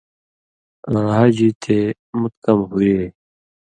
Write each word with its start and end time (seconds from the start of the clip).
آں 0.91 1.07
حج 1.17 1.37
یی 1.45 1.49
تے 1.61 1.77
مُت 2.19 2.33
کم 2.43 2.59
ہویے۔ 2.71 3.01